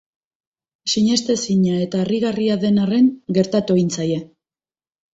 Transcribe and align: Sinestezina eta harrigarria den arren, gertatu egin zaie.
Sinestezina 0.93 1.75
eta 1.85 2.01
harrigarria 2.05 2.57
den 2.65 2.83
arren, 2.87 3.13
gertatu 3.39 3.81
egin 3.81 3.97
zaie. 4.01 4.21